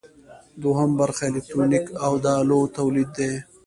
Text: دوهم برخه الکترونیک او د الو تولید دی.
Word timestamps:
دوهم 0.61 0.89
برخه 0.99 1.23
الکترونیک 1.29 1.85
او 2.05 2.13
د 2.23 2.25
الو 2.39 2.59
تولید 2.77 3.09
دی. 3.17 3.31